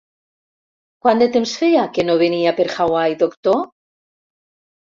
[1.05, 3.63] Quant de temps feia que no venia per Hawaii, doctor?